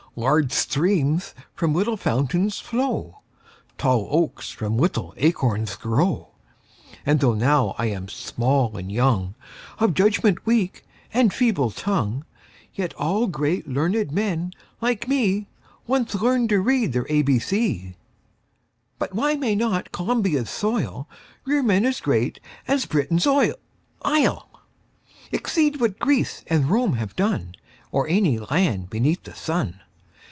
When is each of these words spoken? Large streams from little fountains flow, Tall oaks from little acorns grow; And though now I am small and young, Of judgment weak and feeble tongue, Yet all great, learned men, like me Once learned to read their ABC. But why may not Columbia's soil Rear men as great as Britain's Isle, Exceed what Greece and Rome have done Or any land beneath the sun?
Large 0.13 0.51
streams 0.51 1.33
from 1.55 1.73
little 1.73 1.95
fountains 1.95 2.59
flow, 2.59 3.21
Tall 3.77 4.09
oaks 4.11 4.49
from 4.49 4.75
little 4.75 5.13
acorns 5.15 5.77
grow; 5.77 6.31
And 7.05 7.21
though 7.21 7.33
now 7.33 7.75
I 7.77 7.85
am 7.85 8.09
small 8.09 8.75
and 8.75 8.91
young, 8.91 9.35
Of 9.79 9.93
judgment 9.93 10.45
weak 10.45 10.83
and 11.13 11.33
feeble 11.33 11.71
tongue, 11.71 12.25
Yet 12.73 12.93
all 12.95 13.27
great, 13.27 13.69
learned 13.69 14.11
men, 14.11 14.51
like 14.81 15.07
me 15.07 15.47
Once 15.87 16.13
learned 16.13 16.49
to 16.49 16.59
read 16.59 16.91
their 16.91 17.05
ABC. 17.05 17.95
But 18.99 19.15
why 19.15 19.35
may 19.37 19.55
not 19.55 19.93
Columbia's 19.93 20.49
soil 20.49 21.07
Rear 21.45 21.63
men 21.63 21.85
as 21.85 22.01
great 22.01 22.41
as 22.67 22.85
Britain's 22.85 23.25
Isle, 23.25 24.49
Exceed 25.31 25.79
what 25.79 25.99
Greece 25.99 26.43
and 26.47 26.69
Rome 26.69 26.95
have 26.95 27.15
done 27.15 27.55
Or 27.93 28.09
any 28.09 28.37
land 28.39 28.89
beneath 28.89 29.23
the 29.23 29.33
sun? 29.33 29.79